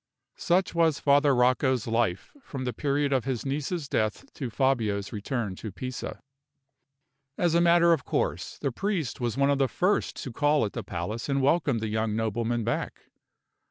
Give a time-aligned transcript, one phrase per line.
[0.39, 5.55] Such was Father Rocco's life from the period of his niece's death to Fabio's return
[5.57, 6.23] to Pisa.
[7.37, 10.73] As a matter of course, the priest was one of the first to call at
[10.73, 13.11] the palace and welcome the young nobleman back.